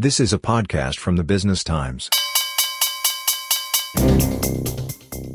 [0.00, 2.08] This is a podcast from the Business Times.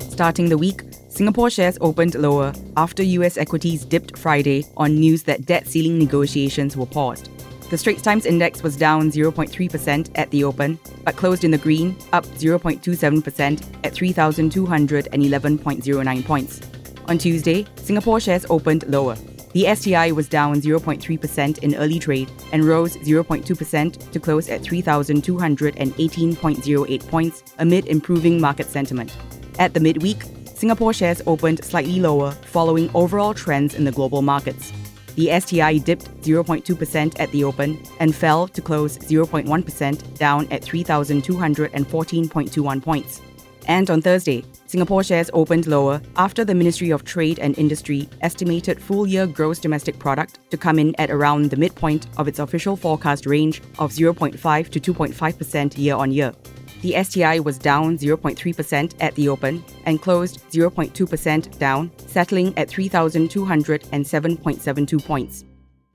[0.09, 5.45] Starting the week, Singapore shares opened lower after US equities dipped Friday on news that
[5.45, 7.29] debt ceiling negotiations were paused.
[7.71, 11.97] The Straits Times Index was down 0.3% at the open, but closed in the green,
[12.13, 16.61] up 0.27% at 3,211.09 points.
[17.09, 19.17] On Tuesday, Singapore shares opened lower.
[19.53, 27.07] The STI was down 0.3% in early trade and rose 0.2% to close at 3,218.08
[27.07, 29.15] points amid improving market sentiment.
[29.59, 30.23] At the midweek,
[30.55, 34.73] Singapore shares opened slightly lower following overall trends in the global markets.
[35.15, 42.81] The STI dipped 0.2% at the open and fell to close 0.1% down at 3,214.21
[42.81, 43.21] points.
[43.67, 48.81] And on Thursday, Singapore shares opened lower after the Ministry of Trade and Industry estimated
[48.81, 52.75] full year gross domestic product to come in at around the midpoint of its official
[52.75, 56.33] forecast range of 0.5 to 2.5% year on year.
[56.81, 65.05] The STI was down 0.3% at the open and closed 0.2% down, settling at 3,207.72
[65.05, 65.45] points.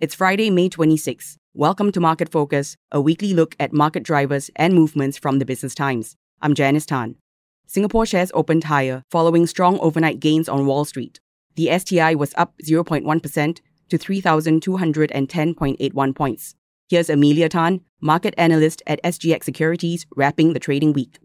[0.01, 1.37] It's Friday, May 26.
[1.53, 5.75] Welcome to Market Focus, a weekly look at market drivers and movements from the Business
[5.75, 6.17] Times.
[6.41, 7.17] I'm Janice Tan.
[7.69, 11.21] Singapore shares opened higher following strong overnight gains on Wall Street.
[11.55, 13.59] The STI was up 0.1%
[13.91, 16.55] to 3,210.81 points.
[16.89, 21.19] Here's Emelia Tan, market analyst at SGX Securities, wrapping the trading week.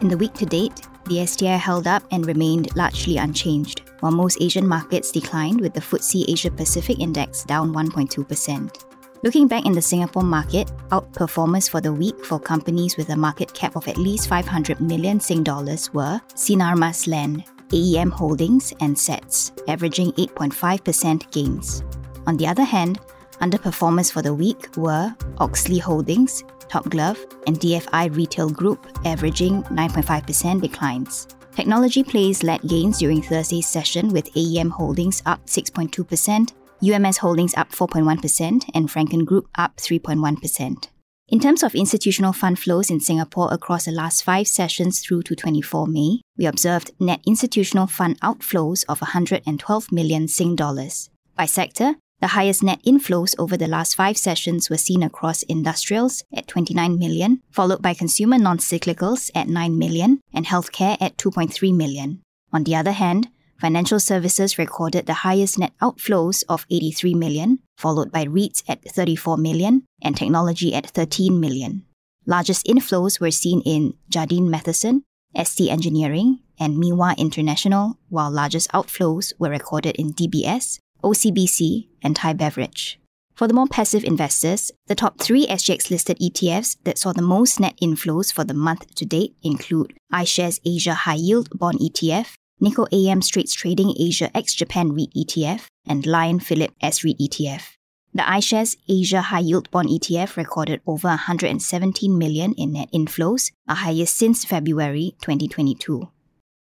[0.00, 4.40] In the week to date, the STI held up and remained largely unchanged, while most
[4.40, 8.87] Asian markets declined with the FTSE Asia Pacific Index down 1.2%.
[9.24, 13.52] Looking back in the Singapore market, outperformers for the week for companies with a market
[13.52, 18.96] cap of at least 500 million Sing dollars were Sinar Mas Land, AEM Holdings, and
[18.96, 21.82] SATS, averaging 8.5% gains.
[22.28, 23.00] On the other hand,
[23.40, 30.60] underperformers for the week were Oxley Holdings, Top Glove, and DFI Retail Group, averaging 9.5%
[30.60, 31.26] declines.
[31.56, 36.52] Technology plays led gains during Thursday's session with AEM Holdings up 6.2%,
[36.82, 40.88] UMS Holdings up 4.1%, and Frencken Group up 3.1%.
[41.30, 45.36] In terms of institutional fund flows in Singapore across the last five sessions through to
[45.36, 51.10] 24 May, we observed net institutional fund outflows of 112 million Sing dollars.
[51.36, 56.24] By sector, the highest net inflows over the last five sessions were seen across industrials
[56.34, 61.76] at 29 million, followed by consumer non cyclicals at 9 million, and healthcare at 2.3
[61.76, 62.22] million.
[62.52, 63.28] On the other hand,
[63.60, 69.36] Financial services recorded the highest net outflows of 83 million, followed by REITs at 34
[69.36, 71.82] million and technology at 13 million.
[72.24, 75.02] Largest inflows were seen in Jardine Matheson,
[75.36, 82.34] ST Engineering, and Miwa International, while largest outflows were recorded in DBS, OCBC, and Thai
[82.34, 83.00] Beverage.
[83.34, 87.58] For the more passive investors, the top three SGX listed ETFs that saw the most
[87.58, 92.86] net inflows for the month to date include iShares Asia High Yield Bond ETF, Nikko
[92.90, 97.76] AM Straits Trading Asia ex Japan REIT ETF, and Lion Phillip S REIT ETF.
[98.12, 103.76] The iShares Asia High Yield Bond ETF recorded over 117 million in net inflows, a
[103.76, 106.08] highest since February 2022.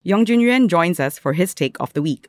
[0.04, 2.28] Yong Jun Yuan joins us for his take of the week.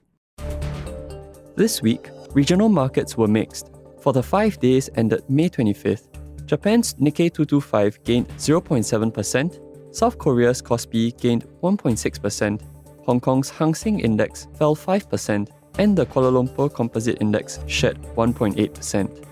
[1.55, 3.71] This week, regional markets were mixed.
[4.01, 6.09] For the five days ended May 25th,
[6.45, 12.72] Japan's Nikkei 225 gained 0.7%, South Korea's Kospi gained 1.6%,
[13.05, 15.49] Hong Kong's Hang Seng Index fell 5%,
[15.79, 19.25] and the Kuala Lumpur Composite Index shed 1.8%.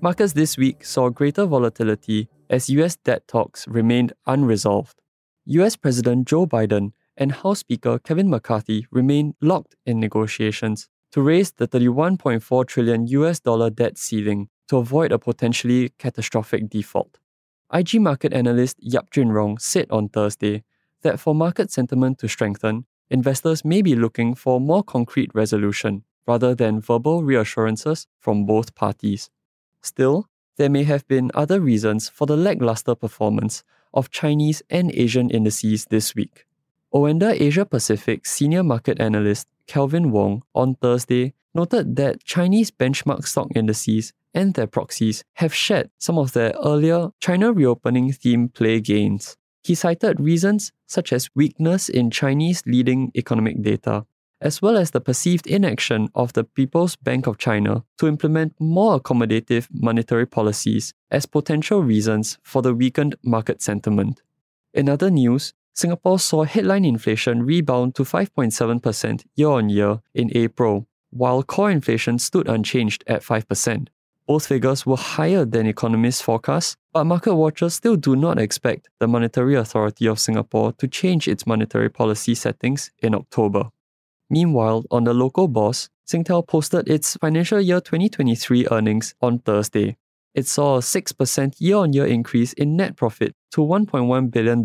[0.00, 5.00] Markets this week saw greater volatility as US debt talks remained unresolved.
[5.46, 11.52] US President Joe Biden and House Speaker Kevin McCarthy remain locked in negotiations to raise
[11.52, 17.18] the 31.4 trillion US dollar debt ceiling to avoid a potentially catastrophic default.
[17.72, 20.62] IG market analyst Yap Jun Rong said on Thursday
[21.02, 26.54] that for market sentiment to strengthen, investors may be looking for more concrete resolution rather
[26.54, 29.30] than verbal reassurances from both parties.
[29.82, 33.62] Still, there may have been other reasons for the lackluster performance
[33.94, 36.46] of Chinese and Asian indices this week.
[36.92, 43.48] Oanda Asia Pacific senior market analyst Kelvin Wong on Thursday noted that Chinese benchmark stock
[43.54, 49.36] indices and their proxies have shed some of their earlier China reopening theme play gains.
[49.66, 54.06] He cited reasons such as weakness in Chinese leading economic data,
[54.40, 59.00] as well as the perceived inaction of the People's Bank of China to implement more
[59.00, 64.22] accommodative monetary policies as potential reasons for the weakened market sentiment.
[64.72, 70.86] In other news, Singapore saw headline inflation rebound to 5.7% year on year in April,
[71.10, 73.88] while core inflation stood unchanged at 5%.
[74.26, 79.06] Both figures were higher than economists' forecasts, but market watchers still do not expect the
[79.06, 83.70] Monetary Authority of Singapore to change its monetary policy settings in October.
[84.28, 89.96] Meanwhile, on the local bourse, Singtel posted its financial year 2023 earnings on Thursday.
[90.34, 94.62] It saw a 6% year on year increase in net profit to $1.1 billion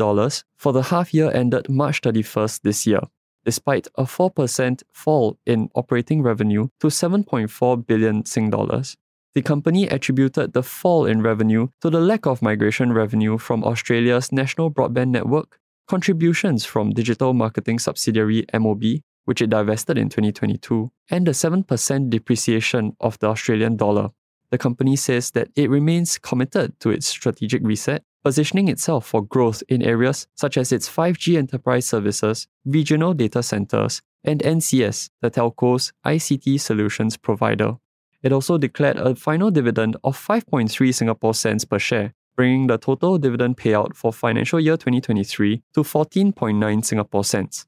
[0.58, 3.02] for the half year ended March 31st this year,
[3.46, 8.98] despite a 4% fall in operating revenue to 7.4 billion Sing dollars.
[9.34, 14.34] The company attributed the fall in revenue to the lack of migration revenue from Australia's
[14.34, 15.58] national broadband network,
[15.88, 22.96] contributions from digital marketing subsidiary Amobee, which it divested in 2022, and the 7% depreciation
[23.00, 24.10] of the Australian dollar.
[24.50, 29.64] The company says that it remains committed to its strategic reset, positioning itself for growth
[29.70, 35.94] in areas such as its 5G enterprise services, regional data centers, and NCS, the telco's
[36.06, 37.78] ICT solutions provider.
[38.24, 43.18] It also declared a final dividend of 5.3 Singapore cents per share, bringing the total
[43.18, 47.66] dividend payout for financial year 2023 to 14.9 Singapore cents.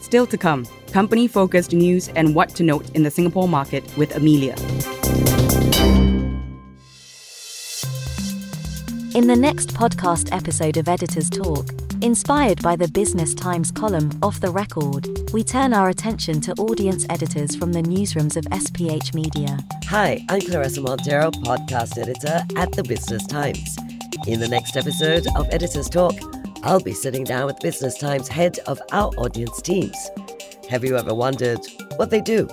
[0.00, 4.10] Still to come, company focused news and what to note in the Singapore market with
[4.14, 4.56] Emelia.
[9.14, 11.66] In the next podcast episode of Editors Talk,
[12.02, 17.06] inspired by the Business Times column Off the Record, we turn our attention to audience
[17.10, 19.58] editors from the newsrooms of SPH Media.
[19.86, 23.76] Hi, I'm Claressa Monteiro, podcast editor at the Business Times.
[24.26, 26.14] In the next episode of Editors Talk,
[26.62, 30.10] I'll be sitting down with Business Times head of our audience teams.
[30.68, 31.60] Have you ever wondered
[31.96, 32.48] what they do?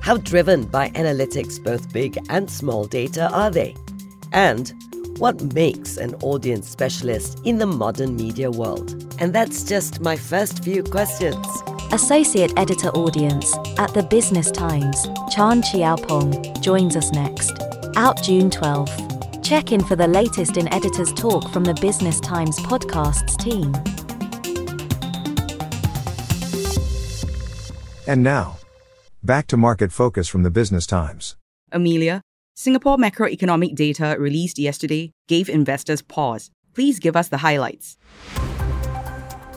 [0.00, 3.74] How driven by analytics, both big and small data, are they?
[4.32, 4.74] And
[5.18, 9.14] what makes an audience specialist in the modern media world?
[9.20, 11.46] And that's just my first few questions.
[11.92, 15.96] Associate Editor Audience at the Business Times, Chan Chiao
[16.60, 17.52] joins us next.
[17.96, 19.44] Out June 12th.
[19.44, 23.72] Check in for the latest in Editors Talk from the Business Times podcasts team.
[28.06, 28.58] And now,
[29.22, 31.36] back to market focus from the Business Times.
[31.72, 32.20] Emelia,
[32.56, 36.50] Singapore macroeconomic data released yesterday gave investors pause.
[36.72, 37.96] Please give us the highlights.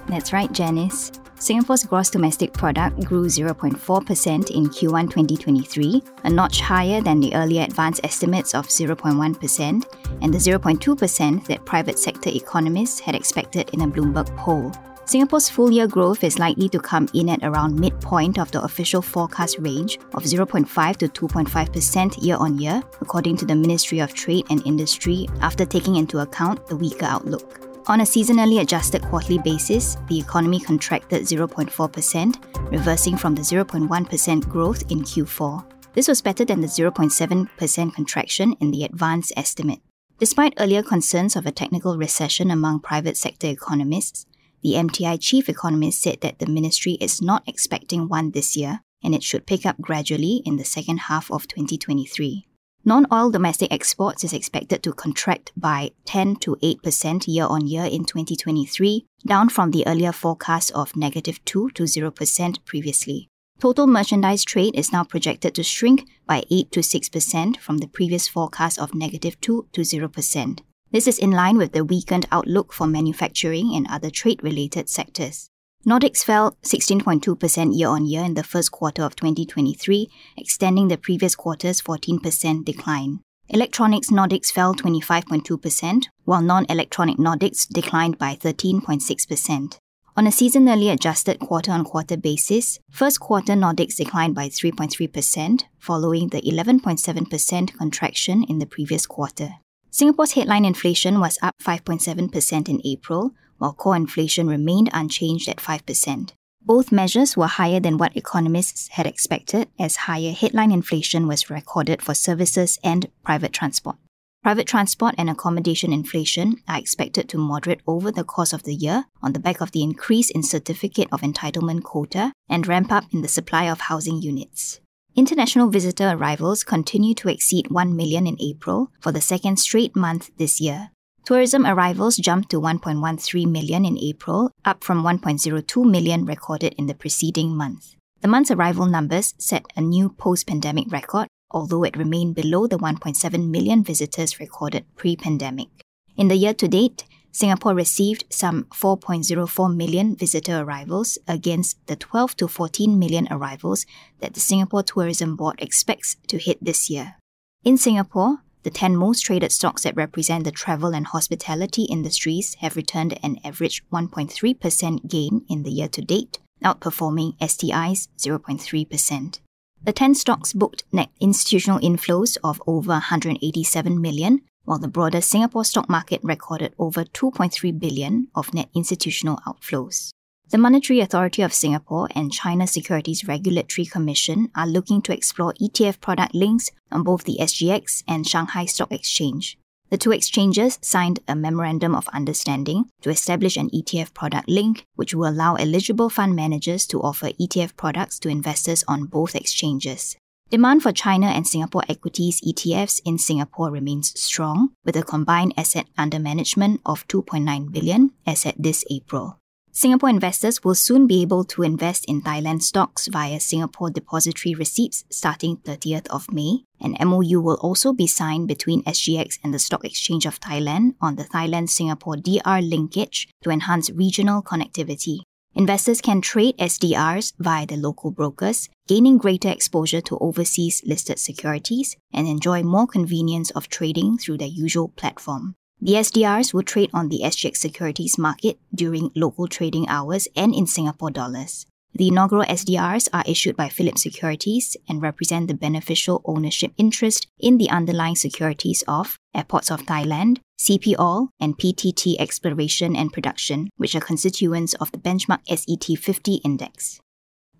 [0.08, 1.12] That's right, Janice.
[1.36, 7.64] Singapore's gross domestic product grew 0.4% in Q1 2023, a notch higher than the earlier
[7.64, 9.86] advance estimates of 0.1%
[10.22, 14.72] and the 0.2% that private sector economists had expected in a Bloomberg poll.
[15.08, 19.02] Singapore's full year growth is likely to come in at around midpoint of the official
[19.02, 24.46] forecast range of 0.5 to 2.5% year on year, according to the Ministry of Trade
[24.50, 27.82] and Industry, after taking into account the weaker outlook.
[27.88, 34.92] On a seasonally adjusted quarterly basis, the economy contracted 0.4%, reversing from the 0.1% growth
[34.92, 35.64] in Q4.
[35.94, 39.80] This was better than the 0.7% contraction in the advance estimate.
[40.20, 44.26] Despite earlier concerns of a technical recession among private sector economists,
[44.64, 49.14] the MTI chief economist said that the ministry is not expecting one this year and
[49.14, 52.48] it should pick up gradually in the second half of 2023.
[52.86, 57.84] Non oil domestic exports is expected to contract by 10 to 8% year on year
[57.84, 63.28] in 2023, down from the earlier forecast of negative 2 to 0% previously.
[63.60, 68.28] Total merchandise trade is now projected to shrink by 8 to 6% from the previous
[68.28, 70.60] forecast of negative 2 to 0%.
[70.92, 75.50] This is in line with the weakened outlook for manufacturing and other trade related sectors.
[75.86, 81.36] NODX fell 16.2% year on year in the first quarter of 2023, extending the previous
[81.36, 83.20] quarter's 14% decline.
[83.50, 89.78] Electronics NODX fell 25.2%, while non electronic NODX declined by 13.6%.
[90.18, 96.30] On a seasonally adjusted quarter on quarter basis, first quarter NODX declined by 3.3%, following
[96.30, 99.56] the 11.7% contraction in the previous quarter.
[99.98, 106.34] Singapore's headline inflation was up 5.7% in April, while core inflation remained unchanged at 5%.
[106.62, 112.04] Both measures were higher than what economists had expected, as higher headline inflation was recorded
[112.04, 113.96] for services and private transport.
[114.44, 119.06] Private transport and accommodation inflation are expected to moderate over the course of the year
[119.24, 123.24] on the back of the increase in certificate of entitlement quota and ramp up in
[123.24, 124.80] the supply of housing units.
[125.18, 130.30] International visitor arrivals continue to exceed 1 million in April for the second straight month
[130.38, 130.92] this year.
[131.26, 136.94] Tourism arrivals jumped to 1.13 million in April, up from 1.02 million recorded in the
[136.94, 137.96] preceding month.
[138.22, 142.78] The month's arrival numbers set a new post pandemic record, although it remained below the
[142.78, 145.70] 1.7 million visitors recorded pre pandemic.
[146.16, 152.36] In the year to date, Singapore received some 4.04 million visitor arrivals against the 12
[152.38, 153.86] to 14 million arrivals
[154.20, 157.16] that the Singapore Tourism Board expects to hit this year.
[157.64, 162.76] In Singapore, the 10 most traded stocks that represent the travel and hospitality industries have
[162.76, 169.40] returned an average 1.3% gain in the year to date, outperforming STI's 0.3%.
[169.84, 175.64] The 10 stocks booked net institutional inflows of over 187 million, while the broader Singapore
[175.64, 180.12] stock market recorded over 2.3 billion of net institutional outflows.
[180.50, 186.02] The Monetary Authority of Singapore and China Securities Regulatory Commission are looking to explore ETF
[186.02, 189.58] product links on both the SGX and Shanghai Stock Exchange.
[189.90, 195.14] The two exchanges signed a memorandum of understanding to establish an ETF product link, which
[195.16, 200.18] will allow eligible fund managers to offer ETF products to investors on both exchanges.
[200.50, 205.88] Demand for China and Singapore equities ETFs in Singapore remains strong, with a combined asset
[205.98, 209.40] under management of 2.9 billion as at this April.
[209.74, 215.04] Singapore investors will soon be able to invest in Thailand stocks via Singapore depository receipts
[215.12, 216.64] starting 30th of May.
[216.80, 221.18] An MOU will also be signed between SGX and the Stock Exchange of Thailand on
[221.18, 225.20] the Thailand Singapore DR linkage to enhance regional connectivity.
[225.58, 231.96] Investors can trade SDRs via the local brokers, gaining greater exposure to overseas listed securities
[232.14, 235.56] and enjoy more convenience of trading through their usual platform.
[235.82, 240.68] The SDRs will trade on the SGX securities market during local trading hours and in
[240.68, 241.66] Singapore dollars.
[241.92, 247.58] The inaugural SDRs are issued by Phillip Securities and represent the beneficial ownership interest in
[247.58, 253.94] the underlying securities of Airports of Thailand, CP All, and PTT Exploration and Production, which
[253.96, 257.00] are constituents of the benchmark SET 50 index.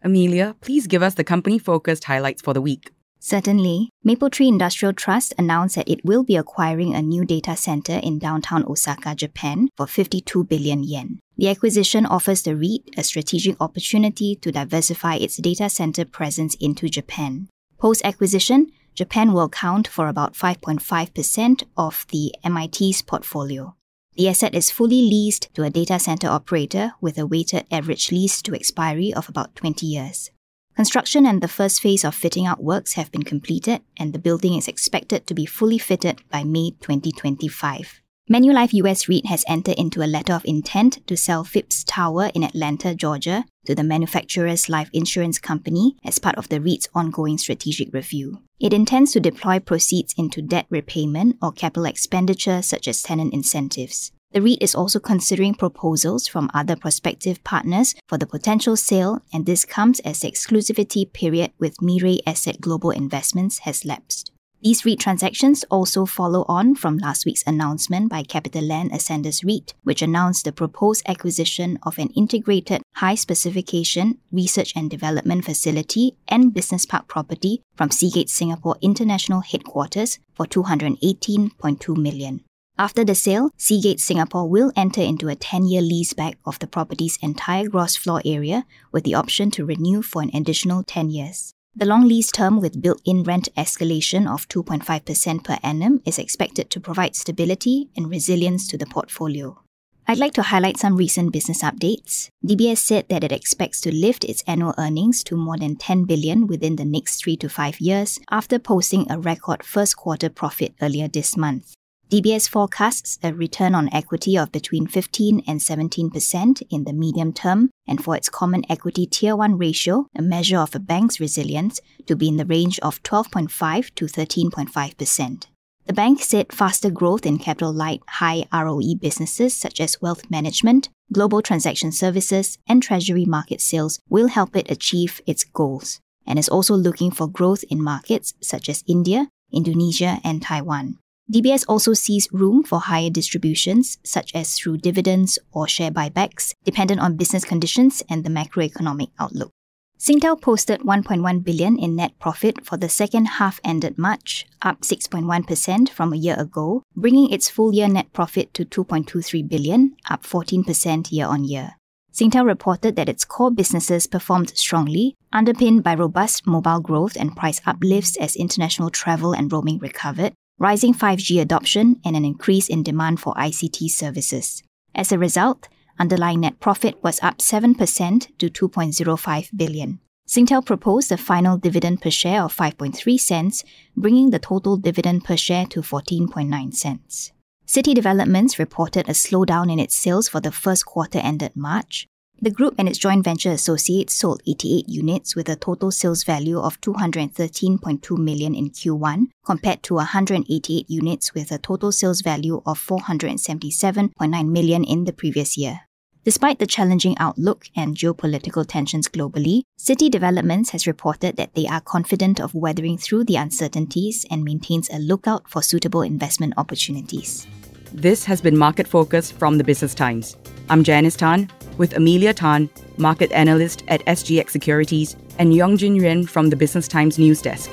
[0.04, 2.92] Emelia, please give us the company focused highlights for the week.
[3.20, 8.20] Certainly, Mapletree Industrial Trust announced that it will be acquiring a new data center in
[8.20, 11.20] downtown Osaka, Japan for 52 billion yen.
[11.36, 16.90] The acquisition offers the REIT a strategic opportunity to diversify its data center presence into
[16.90, 17.48] Japan.
[17.80, 23.76] Post acquisition, Japan will account for about 5.5% of the MIT's portfolio.
[24.16, 28.42] The asset is fully leased to a data center operator with a weighted average lease
[28.42, 30.32] to expiry of about 20 years.
[30.76, 34.56] Construction and the first phase of fitting out works have been completed, and the building
[34.56, 38.02] is expected to be fully fitted by May 2025.
[38.30, 42.44] Manulife US REIT has entered into a letter of intent to sell Phipps Tower in
[42.44, 47.94] Atlanta, Georgia, to the manufacturer's life insurance company as part of the REIT's ongoing strategic
[47.94, 48.40] review.
[48.60, 54.12] It intends to deploy proceeds into debt repayment or capital expenditure such as tenant incentives.
[54.34, 59.46] The REIT is also considering proposals from other prospective partners for the potential sale, and
[59.46, 64.32] this comes as the exclusivity period with Mirae Asset Global Investments has lapsed.
[64.64, 70.02] These REIT transactions also follow on from last week's announcement by CapitaLand Ascendas REIT, which
[70.02, 76.88] announced the proposed acquisition of an integrated high specification research and development facility and business
[76.88, 82.42] park property from Seagate Singapore International Headquarters for 218.2 million.
[82.80, 87.20] After the sale, Seagate Singapore will enter into a 10 year leaseback of the property's
[87.22, 91.54] entire gross floor area with the option to renew for an additional 10 years.
[91.80, 96.72] The long lease term with built in rent escalation of 2.5% per annum is expected
[96.72, 99.62] to provide stability and resilience to the portfolio.
[100.08, 102.30] I'd like to highlight some recent business updates.
[102.44, 106.48] DBS said that it expects to lift its annual earnings to more than 10 billion
[106.48, 111.08] within the next 3 to 5 years after posting a record first quarter profit earlier
[111.08, 111.76] this month.
[112.10, 117.70] DBS forecasts a return on equity of between 15 and 17% in the medium term,
[117.86, 122.16] and for its common equity tier 1 ratio, a measure of a bank's resilience, to
[122.16, 125.48] be in the range of 12.5 to 13.5%.
[125.86, 130.88] The bank said faster growth in capital light, high ROE businesses such as wealth management,
[131.12, 136.48] global transaction services, and treasury market sales will help it achieve its goals, and is
[136.48, 141.00] also looking for growth in markets such as India, Indonesia, and Taiwan.
[141.32, 147.02] DBS also sees room for higher distributions, such as through dividends or share buybacks, dependent
[147.02, 149.52] on business conditions and the macroeconomic outlook.
[150.00, 155.90] Singtel posted 1.1 billion in net profit for the second half ended March, up 6.1%
[155.90, 161.12] from a year ago, bringing its full year net profit to 2.23 billion, up 14%
[161.12, 161.76] year on year.
[162.14, 167.60] Singtel reported that its core businesses performed strongly, underpinned by robust mobile growth and price
[167.66, 173.20] uplifts as international travel and roaming recovered, rising 5G adoption, and an increase in demand
[173.20, 174.64] for ICT services.
[174.96, 175.68] As a result,
[176.00, 180.00] underlying net profit was up 7% to 2.05 billion.
[180.28, 183.64] Singtel proposed a final dividend per share of 5.3 cents,
[183.96, 187.32] bringing the total dividend per share to 14.9 cents.
[187.66, 192.08] City Developments reported a slowdown in its sales for the first quarter ended March.
[192.40, 196.60] The group and its joint venture associates sold 88 units with a total sales value
[196.60, 202.80] of 213.2 million in Q1 compared to 188 units with a total sales value of
[202.80, 205.82] 477.9 million in the previous year.
[206.26, 211.82] Despite the challenging outlook and geopolitical tensions globally, City Developments has reported that they are
[211.82, 217.48] confident of weathering through the uncertainties and maintains a lookout for suitable investment opportunities.
[217.94, 220.38] This has been Market Focus from the Business Times.
[220.70, 226.26] I'm Janice Tan with Emelia Tan, market analyst at SGX Securities, and Yong Jun Yuan
[226.26, 227.72] from the Business Times news desk.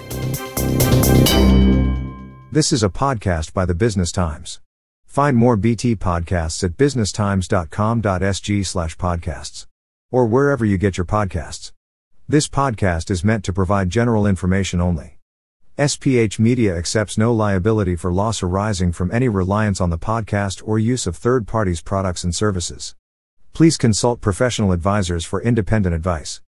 [2.52, 4.60] This is a podcast by the Business Times.
[5.06, 9.66] Find more BT podcasts at businesstimes.com.sg slash podcasts.
[10.10, 11.72] Or wherever you get your podcasts.
[12.28, 15.18] This podcast is meant to provide general information only.
[15.76, 20.78] SPH Media accepts no liability for loss arising from any reliance on the podcast or
[20.78, 22.94] use of third parties' products and services.
[23.54, 26.40] Please consult professional advisors for independent advice.